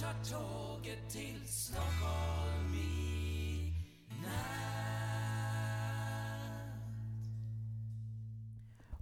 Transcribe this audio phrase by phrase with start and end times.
[0.00, 3.72] tar tåget till Stockholm i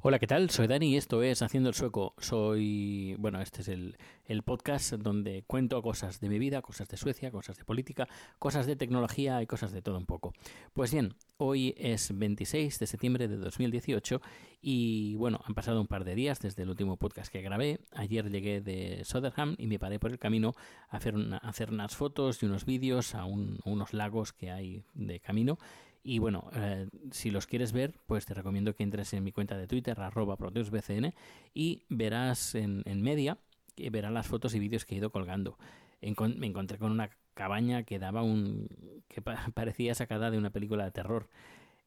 [0.04, 0.50] Hola, ¿qué tal?
[0.50, 2.16] Soy Dani y esto es Haciendo el Sueco.
[2.18, 3.96] Soy, bueno, este es el,
[4.44, 8.08] podcast donde cuento cosas de mi vida, cosas de Suecia, cosas de política,
[8.40, 10.32] cosas de tecnología y cosas de todo un poco.
[10.72, 14.20] Pues bien, hoy es 26 de septiembre de 2018
[14.60, 17.78] y bueno, han pasado un par de días desde el último podcast que grabé.
[17.92, 20.54] Ayer llegué de Soderham y me paré por el camino
[20.88, 25.20] a hacer, hacer unas fotos y unos vídeos a un, unos lagos que hay de
[25.20, 25.58] camino
[26.04, 29.56] y bueno, eh, si los quieres ver, pues te recomiendo que entres en mi cuenta
[29.56, 31.14] de Twitter, arroba proteusbcn,
[31.54, 33.38] y verás en, media,
[33.76, 35.58] que verás las fotos y vídeos que he ido colgando.
[36.00, 38.68] me encontré con una cabaña que daba un.
[39.08, 39.22] que
[39.54, 41.28] parecía sacada de una película de terror.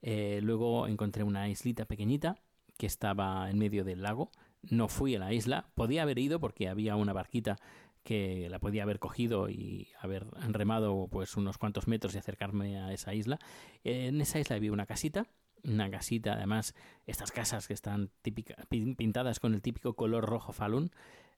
[0.01, 2.37] Eh, luego encontré una islita pequeñita
[2.77, 4.31] que estaba en medio del lago.
[4.61, 7.57] No fui a la isla, podía haber ido porque había una barquita
[8.05, 12.93] que la podía haber cogido y haber remado pues unos cuantos metros y acercarme a
[12.93, 13.39] esa isla.
[13.83, 15.25] En esa isla había una casita,
[15.63, 16.75] una casita, además,
[17.07, 20.91] estas casas que están típica, pintadas con el típico color rojo falun.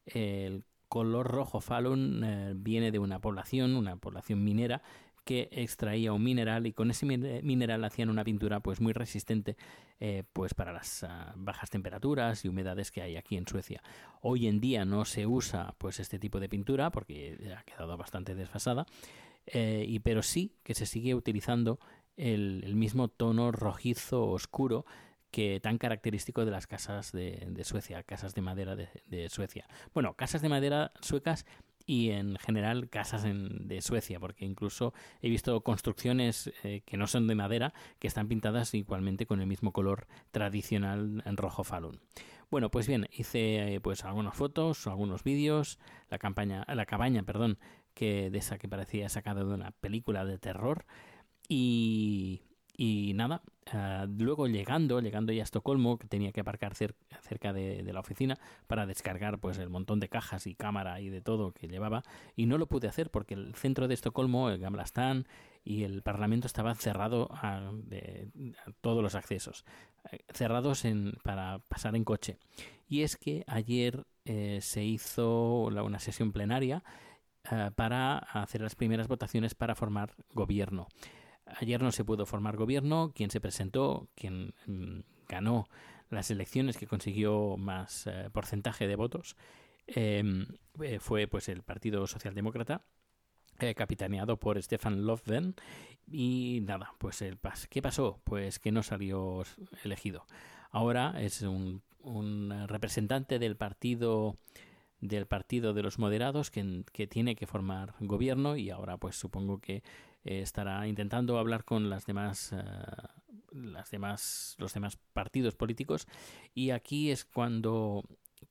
[0.05, 4.81] El color rojo falun eh, viene de una población, una población minera
[5.27, 9.57] que extraía un mineral y con ese mineral hacían una pintura pues muy resistente
[9.99, 13.83] eh, pues para las ah, bajas temperaturas y humedades que hay aquí en Suecia.
[14.21, 18.35] Hoy en día no se usa pues este tipo de pintura porque ha quedado bastante
[18.35, 18.85] desfasada,
[19.47, 21.77] eh, y, pero sí que se sigue utilizando
[22.15, 24.85] el, mismo tono rojizo oscuro
[25.29, 29.67] que tan característico de las casas de, Suecia, casas de madera de, de, Suecia.
[29.93, 31.45] Bueno, casas de madera suecas
[31.87, 37.25] y en general casas de Suecia, porque incluso he visto construcciones eh, que no son
[37.25, 41.99] de madera que están pintadas igualmente con el mismo color tradicional en rojo falun.
[42.51, 45.79] Bueno, pues bien, hice eh, pues algunas fotos, algunos vídeos,
[46.09, 47.57] la campaña, la cabaña, perdón,
[47.93, 50.85] que de esa que parecía sacada de una película de terror
[51.47, 52.41] y
[52.77, 53.41] y nada,
[53.73, 58.37] eh, luego llegando, llegando ya a Estocolmo, que tenía que aparcar cerca de, la oficina
[58.67, 62.03] para descargar pues el montón de cajas y cámara y de todo que llevaba,
[62.35, 64.85] y no lo pude hacer porque el centro de Estocolmo, el Gamla
[65.63, 68.29] y el Parlamento estaban cerrado a, de,
[68.81, 69.65] todos los accesos,
[70.11, 72.37] eh, cerrados en, para pasar en coche.
[72.87, 76.83] Y es que ayer eh, se hizo una sesión plenaria
[77.75, 80.89] para hacer las primeras votaciones para formar gobierno.
[81.59, 83.11] Ayer no se pudo formar gobierno.
[83.15, 85.67] Quien se presentó, quien mm, ganó
[86.09, 89.35] las elecciones, que consiguió más eh, porcentaje de votos,
[89.87, 90.45] em,
[90.81, 92.83] eh, fue pues el Partido Socialdemócrata.
[93.59, 95.55] Eh, capitaneado por Stefan Löfven
[96.05, 97.39] y nada, pues el
[97.71, 98.21] ¿qué pasó?
[98.23, 99.43] Pues que no salió
[99.83, 100.27] elegido.
[100.69, 104.35] Ahora es un, un representante del partido
[105.01, 109.59] del partido de los moderados que, que, tiene que formar gobierno y ahora pues supongo
[109.59, 109.83] que
[110.23, 112.63] eh, estará intentando hablar con las demás eh,
[113.51, 116.07] las demás los demás partidos políticos
[116.53, 118.03] y aquí es cuando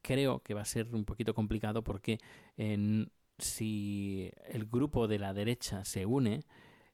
[0.03, 2.19] creo que va a ser un poquito complicado porque
[3.39, 6.45] si el grupo de la derecha se une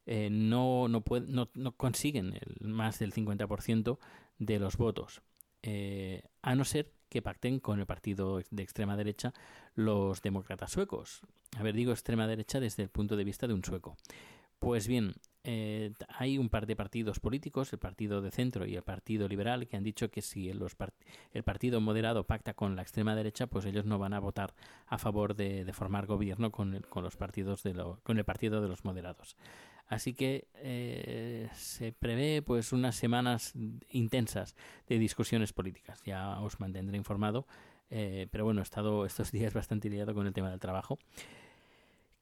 [0.04, 3.98] eh, no, no, puede, no, no, consiguen el, más del 50%
[4.38, 5.22] de los votos.
[6.42, 9.34] a no ser que pacten con el partido de extrema derecha,
[9.74, 11.20] los demócratas suecos.
[11.58, 13.98] A ver, digo extrema derecha desde el punto de vista de un sueco.
[14.58, 15.12] Pues bien,
[15.44, 19.66] eh, hay un par de partidos políticos, el Partido de Centro y el Partido Liberal,
[19.66, 20.62] que han dicho que si el
[21.44, 24.54] Partido Moderado pacta con la extrema derecha, pues ellos no van a votar
[24.86, 27.64] a favor de, formar gobierno con, los partidos
[28.04, 29.36] con el Partido de los Moderados.
[29.92, 33.52] Así que eh, se prevé pues unas semanas
[33.90, 34.56] intensas
[34.88, 36.02] de discusiones políticas.
[36.06, 37.46] Ya os mantendré informado,
[37.90, 40.98] eh, pero bueno, he estado estos días bastante liado con el tema del trabajo.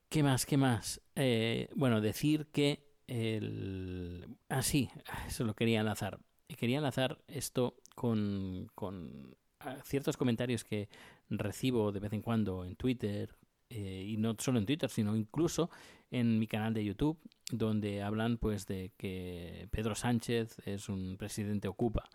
[0.09, 0.47] ¿Qué más?
[0.47, 1.01] ¿Qué más?
[1.15, 4.27] Eh, bueno, decir que el...
[4.49, 4.91] Ah, sí,
[5.29, 6.19] eso lo quería enlazar.
[6.49, 10.89] Quería enlazar esto con, con ah, ciertos comentarios que
[11.29, 13.37] recibo de vez en cuando en Twitter,
[13.71, 15.71] eh, y no solo en Twitter, sino incluso
[16.11, 17.19] en mi canal de YouTube,
[17.51, 22.09] donde hablan pues de que Pedro Sánchez es un presidente ocupa.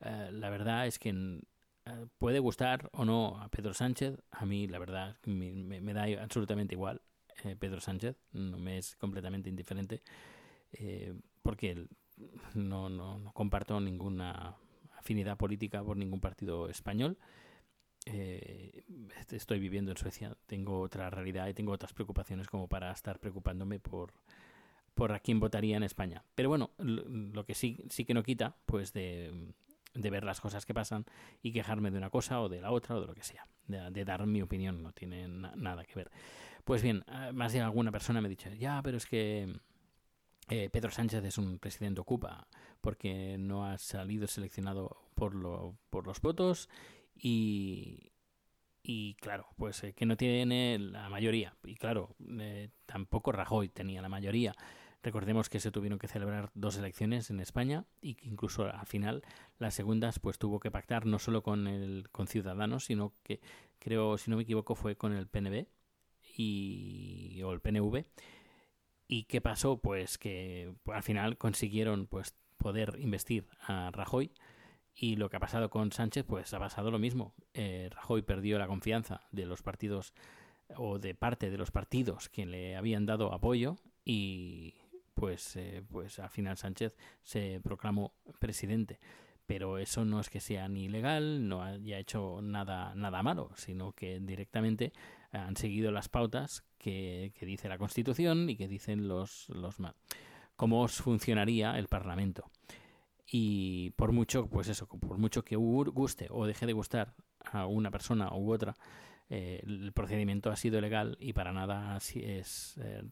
[0.00, 1.40] Eh, la verdad es que
[2.18, 7.00] puede gustar o no a Pedro Sánchez, a mí la verdad me da absolutamente igual.
[7.44, 10.02] Eh, Pedro Sánchez, no me es completamente indiferente,
[10.72, 11.86] eh, porque
[12.54, 14.56] no, no, comparto ninguna
[14.98, 17.16] afinidad política por ningún partido español.
[18.06, 18.82] Eh,
[19.30, 23.78] estoy viviendo en Suecia, tengo otra realidad y tengo otras preocupaciones como para estar preocupándome
[23.78, 24.12] por,
[24.94, 26.24] por a quién votaría en España.
[26.34, 29.52] Pero bueno, lo, que sí, sí que no quita, pues de,
[29.94, 31.04] de ver las cosas que pasan
[31.42, 34.04] y quejarme de una cosa o de la otra o de lo que sea, de,
[34.04, 36.10] dar mi opinión, no tiene nada que ver.
[36.64, 39.60] Pues bien, eh, más de alguna persona me ha dicho, ya, pero es que
[40.48, 42.46] eh, Pedro Sánchez es un presidente ocupa
[42.80, 46.68] porque no ha salido seleccionado por, lo, por los votos
[47.20, 48.12] y,
[48.82, 51.54] y claro, pues eh, que no tiene la mayoría.
[51.64, 54.54] Y claro, eh, tampoco Rajoy tenía la mayoría.
[55.02, 59.22] Recordemos que se tuvieron que celebrar dos elecciones en España y que incluso al final
[59.58, 63.40] las segundas pues tuvo que pactar no solo con el con Ciudadanos, sino que
[63.78, 65.66] creo, si no me equivoco, fue con el PNV
[66.36, 68.04] y o el PNV.
[69.08, 69.78] ¿Y qué pasó?
[69.78, 74.32] Pues que al final consiguieron pues poder investir a Rajoy
[74.94, 77.34] y lo que ha pasado con Sánchez, pues ha pasado lo mismo.
[77.54, 80.14] Eh, Rajoy perdió la confianza de los partidos
[80.76, 84.74] o de parte de los partidos que le habían dado apoyo y
[85.14, 89.00] pues, eh, pues al final Sánchez se proclamó presidente.
[89.46, 93.92] Pero eso no es que sea ni legal, no haya hecho nada, nada malo, sino
[93.92, 94.92] que directamente
[95.32, 99.76] han seguido las pautas que, que dice la Constitución y que dicen los, los
[100.54, 102.48] cómo funcionaría el Parlamento
[103.32, 107.14] y por mucho, pues eso, por mucho que guste o deje de gustar
[107.52, 108.76] a una persona u otra,
[109.28, 113.04] eh, el procedimiento ha sido legal y para nada es eh,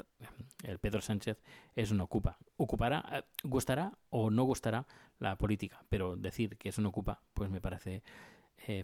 [0.65, 1.39] el Pedro Sánchez
[1.77, 2.39] es un ocupa.
[2.57, 4.89] Ocupará, eh, gustará o no gustará
[5.21, 8.03] la política, pero decir que es un ocupa, pues me parece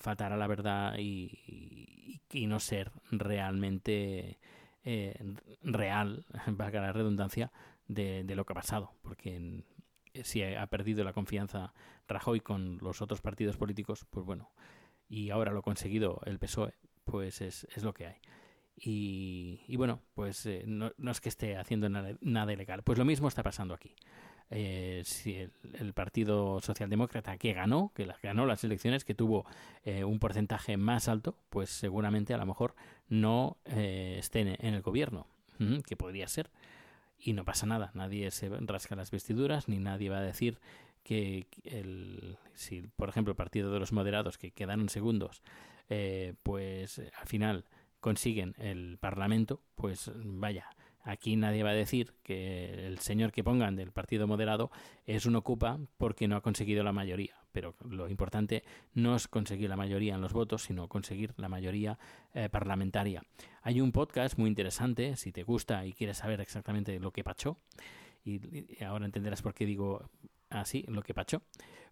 [0.00, 4.38] faltar a la verdad y, y, no ser realmente
[5.62, 7.50] real, valga la redundancia,
[7.86, 9.62] de, de, lo que ha pasado, porque
[10.22, 11.72] si ha perdido la confianza
[12.06, 14.50] Rajoy con los otros partidos políticos, pues bueno,
[15.08, 16.74] y ahora lo ha conseguido el PSOE,
[17.04, 18.16] pues es, es lo que hay.
[18.76, 22.82] Y, y bueno, pues eh, no, no, es que esté haciendo nada, ilegal.
[22.82, 23.94] Pues lo mismo está pasando aquí.
[24.50, 29.46] Eh, si el, Partido Socialdemócrata que ganó, que ganó las elecciones, que tuvo
[29.84, 32.74] eh, un porcentaje más alto, pues seguramente a lo mejor
[33.08, 35.26] no eh, esté en el gobierno,
[35.86, 36.50] que podría ser
[37.24, 40.58] y no pasa nada, nadie se rasca las vestiduras ni nadie va a decir
[41.02, 45.42] que el, si por ejemplo el partido de los moderados que quedaron segundos
[45.88, 47.64] eh, pues al final
[48.00, 50.66] consiguen el parlamento pues vaya
[51.06, 54.70] Aquí nadie va a decir que el señor que pongan del partido moderado
[55.04, 57.36] es un ocupa porque no ha conseguido la mayoría.
[57.52, 58.64] Pero lo importante
[58.94, 61.98] no es conseguir la mayoría en los votos, sino conseguir la mayoría
[62.32, 63.22] eh, parlamentaria.
[63.60, 67.58] Hay un podcast muy interesante, si te gusta y quieres saber exactamente lo que pachó,
[68.24, 68.40] y,
[68.82, 70.08] ahora entenderás por qué digo
[70.48, 71.42] así, lo que pachó,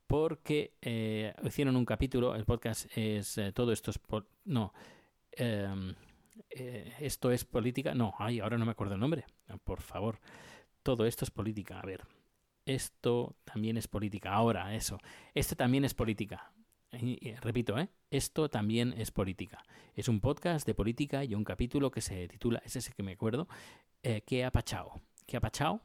[0.07, 4.01] porque eh, hicieron un capítulo, el podcast es eh, todo esto es...
[4.47, 4.73] no.
[6.51, 7.95] Eh, eh, esto es política.
[7.95, 9.25] No, ay, ahora no me acuerdo el nombre.
[9.49, 10.19] Ah, por favor.
[10.83, 11.81] Todo esto es política.
[11.81, 12.05] A ver.
[12.65, 14.33] Esto también es política.
[14.33, 14.99] Ahora, eso.
[15.35, 16.53] Esto también es política.
[17.41, 17.89] Repito, ¿eh?
[18.11, 19.65] esto también es política.
[19.95, 23.13] Es un podcast de política y un capítulo que se titula, es ese que me
[23.13, 23.49] acuerdo,
[24.03, 25.81] eh, ¿Qué ha pachao?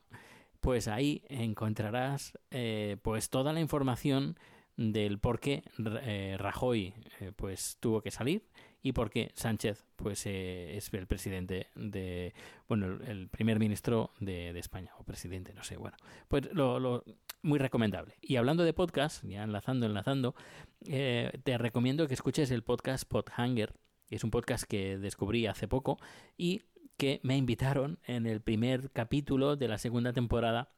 [0.59, 4.37] Pues ahí encontrarás eh, pues toda la información
[4.75, 5.63] del por qué
[6.03, 6.93] eh, Rajoy
[7.35, 8.43] pues tuvo que salir
[8.81, 12.33] y porque Sánchez pues eh, es el presidente de
[12.67, 15.97] bueno el, primer ministro de, España o presidente no sé bueno
[16.27, 17.03] pues lo, lo,
[17.41, 18.15] muy recomendable.
[18.21, 20.35] Y hablando de podcast ya enlazando enlazando
[20.85, 23.73] eh, te recomiendo que escuches el podcast Podhanger
[24.09, 25.97] es un podcast que descubrí hace poco
[26.37, 26.63] y
[26.97, 30.71] que me invitaron en el primer capítulo de la segunda temporada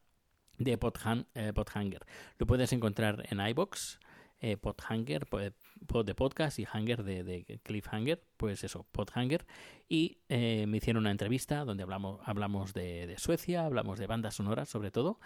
[0.58, 2.06] de eh, Podhanger.
[2.38, 3.98] Lo puedes encontrar en iBox
[4.42, 9.46] eh, Podhanger, pod de podcast y Hanger de, de, Cliffhanger, pues eso, Podhanger.
[9.86, 14.68] Y eh, me hicieron una entrevista donde hablamos, hablamos de, Suecia, hablamos de bandas sonoras
[14.68, 15.20] sobre todo,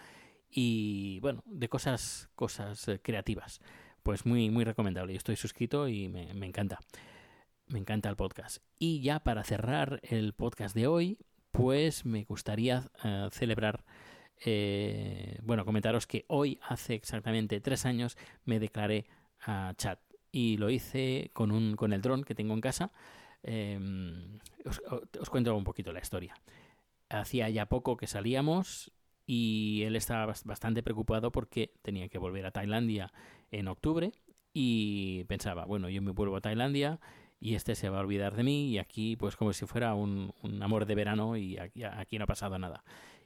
[0.50, 3.60] y bueno, de cosas, cosas eh, creativas.
[4.02, 5.12] Pues muy, muy recomendable.
[5.12, 6.80] Yo estoy suscrito y me, encanta.
[7.68, 8.58] Me encanta el podcast.
[8.78, 11.18] Y ya para cerrar el podcast de hoy,
[11.52, 12.90] pues me gustaría
[13.30, 13.84] celebrar
[14.46, 19.06] eh, bueno, comentaros que hoy, hace exactamente tres años, me declaré
[19.40, 19.98] a chat
[20.30, 22.92] y lo hice con, un, con el dron que tengo en casa.
[23.42, 23.78] Eh,
[24.66, 26.34] os, cuento un poquito la historia.
[27.08, 28.92] Hacía ya poco que salíamos
[29.26, 33.12] y él estaba bastante preocupado porque tenía que volver a Tailandia
[33.50, 34.12] en octubre
[34.52, 37.00] y pensaba, bueno, yo me vuelvo a Tailandia
[37.40, 40.32] y este se va a olvidar de mí y aquí pues como si fuera un,
[40.42, 42.84] un amor de verano y aquí, no ha pasado nada.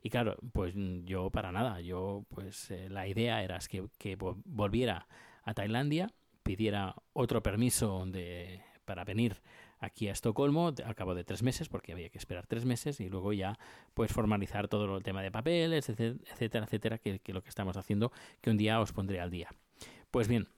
[0.08, 0.72] Y claro, pues
[1.04, 5.06] yo para nada, yo pues eh, la idea era que, que volviera
[5.42, 9.42] a Tailandia, pidiera otro permiso de, para venir
[9.80, 13.10] aquí a Estocolmo al cabo de tres meses, porque había que esperar tres meses, y
[13.10, 13.58] luego ya
[13.92, 18.10] pues formalizar todo el tema de papeles, etcétera, etcétera, que, que lo que estamos haciendo,
[18.40, 19.50] que un día os pondré al día.
[20.10, 20.48] Pues bien,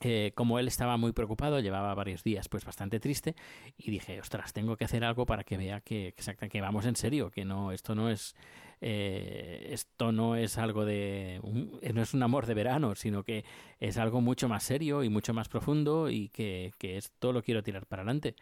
[0.00, 3.34] eh, como él estaba muy preocupado, llevaba varios días pues bastante triste
[3.78, 6.96] y dije, ostras, tengo que hacer algo para que vea que, exacta, que vamos en
[6.96, 8.34] serio, que no, esto no es
[8.80, 13.44] eh, esto no es algo de un- no es un amor de verano, sino que
[13.80, 17.62] es algo mucho más serio y mucho más profundo y que, que esto lo quiero
[17.62, 18.34] tirar para adelante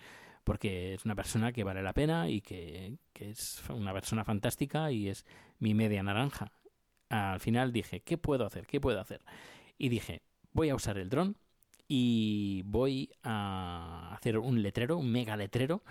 [0.44, 4.92] porque es una persona que vale la pena y que, que es una persona fantástica
[4.92, 5.24] y es
[5.58, 6.52] mi media naranja.
[7.08, 8.66] Al final dije, ¿qué puedo hacer?
[8.66, 9.22] ¿Qué puedo hacer?
[9.78, 10.22] Y dije,
[10.52, 11.36] voy a usar el dron
[11.88, 15.82] y voy a hacer un letrero, un mega letrero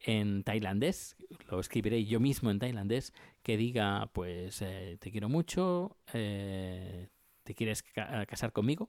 [0.00, 1.16] en tailandés,
[1.50, 3.12] lo escribiré yo mismo en tailandés,
[3.44, 7.10] que diga, pues, eh, te quiero mucho, eh,
[7.44, 8.88] te quieres ca- casar conmigo.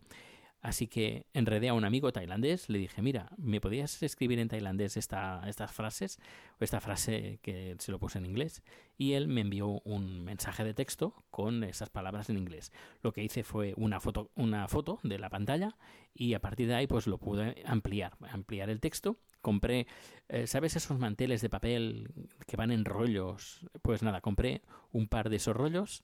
[0.66, 4.98] Así que enredé a un amigo tailandés, le dije, mira, ¿me podías escribir en tailandés
[4.98, 6.18] esta, estas frases?
[6.60, 8.64] O esta frase que se lo puse en inglés.
[8.98, 12.72] Y él me envió un mensaje de texto con esas palabras en inglés.
[13.04, 15.78] Lo que hice fue una foto, una foto de la pantalla
[16.16, 19.20] y a partir de ahí pues lo pude ampliar, ampliar el texto.
[19.42, 19.86] Compré,
[20.30, 22.12] eh, ¿sabes esos manteles de papel
[22.48, 23.68] que van en rollos?
[23.84, 26.04] Pues nada, compré un par de esos rollos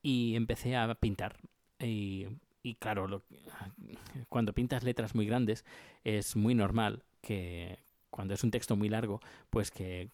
[0.00, 1.36] y empecé a pintar.
[1.78, 2.28] Y,
[2.62, 3.22] y claro, lo-
[4.28, 5.64] cuando pintas letras muy grandes
[6.04, 7.78] es muy normal que
[8.10, 10.10] cuando es un texto muy largo, pues que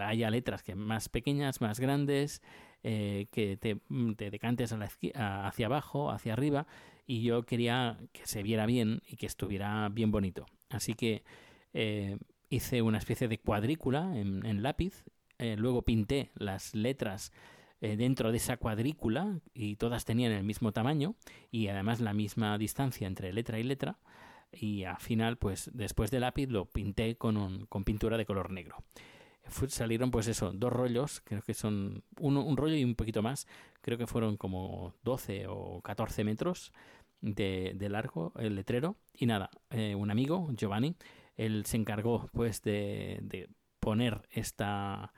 [0.00, 2.42] haya letras que más pequeñas, más grandes,
[2.84, 3.80] eh, que te,
[4.16, 6.66] te decantes hacia abajo, hacia arriba,
[7.06, 10.46] y yo quería que se viera bien y que estuviera bien bonito.
[10.70, 11.24] Así que
[11.72, 12.18] eh,
[12.50, 15.04] hice una especie de cuadrícula en, en lápiz,
[15.38, 17.32] eh, luego pinté las letras
[17.80, 21.14] eh, dentro de esa cuadrícula y todas tenían el mismo tamaño
[21.50, 23.98] y además la misma distancia entre letra y letra
[24.52, 28.82] y al final pues después del lápiz lo pinté con, con pintura de color negro.
[29.68, 33.46] Salieron pues eso, dos rollos, creo que son uno, un rollo y un poquito más,
[33.80, 36.72] creo que fueron como 12 o 14 metros
[37.20, 40.96] de, de largo el letrero y nada, eh, un amigo, Giovanni,
[41.36, 43.48] él se encargó pues de, de
[43.80, 45.12] poner esta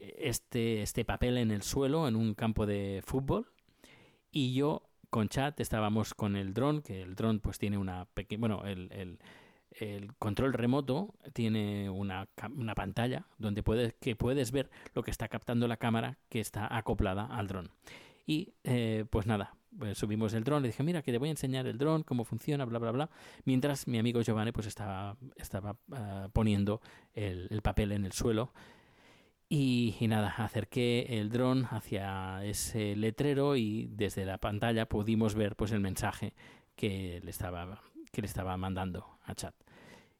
[0.00, 3.46] este, este papel en el suelo en un campo de fútbol
[4.30, 8.40] y yo con chat estábamos con el dron, que el dron pues tiene una pequeña,
[8.40, 9.18] bueno, el, el,
[10.18, 15.68] control remoto tiene una, una pantalla donde puedes, que puedes ver lo que está captando
[15.68, 17.70] la cámara que está acoplada al dron.
[18.26, 21.32] Y eh, pues nada, pues subimos el dron, le dije, mira, que te voy a
[21.32, 23.10] enseñar el dron, cómo funciona, bla, bla, bla.
[23.44, 26.80] Mientras mi amigo Giovanni pues estaba, estaba ah, poniendo
[27.14, 28.52] el papel en el suelo.
[29.52, 35.72] Y, nada, acerqué el dron hacia ese letrero y desde la pantalla pudimos ver pues
[35.72, 36.34] el mensaje
[36.76, 39.56] que le estaba, que le estaba mandando a chat.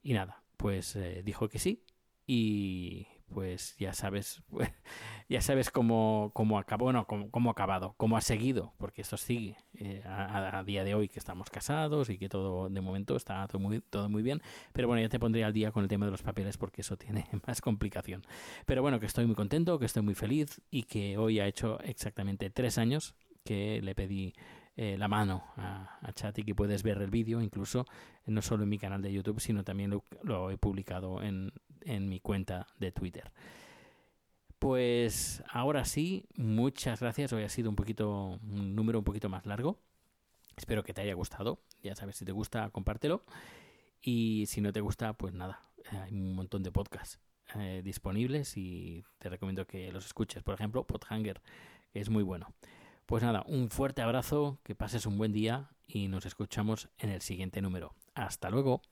[0.02, 1.84] Y nada, pues eh, dijo que sí
[2.26, 4.42] y pues ya sabes
[5.28, 9.16] ya sabes cómo, cómo acabó no cómo, cómo ha acabado cómo ha seguido porque esto
[9.16, 13.46] sigue eh, a, día de hoy que estamos casados y que todo de momento está
[13.46, 16.04] todo muy todo muy bien pero bueno ya te pondré al día con el tema
[16.04, 18.22] de los papeles porque eso tiene más complicación.
[18.66, 21.80] Pero bueno que estoy muy contento que estoy muy feliz y que hoy ha hecho
[21.80, 24.34] exactamente tres años que le pedí
[24.76, 27.86] eh, la mano a, a Chat y que puedes ver el vídeo incluso
[28.26, 31.52] no solo en mi canal de YouTube sino también lo, lo he publicado en,
[31.84, 33.32] en mi cuenta de Twitter.
[34.58, 37.32] Pues ahora sí, muchas gracias.
[37.32, 39.78] Hoy ha sido un poquito un número un poquito más largo.
[40.56, 41.62] Espero que te haya gustado.
[41.82, 43.24] Ya sabes, si te gusta, compártelo.
[44.02, 47.18] Y si no te gusta, pues nada, hay un montón de podcasts
[47.56, 50.42] eh, disponibles y te recomiendo que los escuches.
[50.42, 51.40] Por ejemplo, Podhanger,
[51.94, 52.52] es muy bueno.
[53.06, 57.22] Pues nada, un fuerte abrazo, que pases un buen día y nos escuchamos en el
[57.22, 57.94] siguiente número.
[58.14, 58.82] Hasta luego.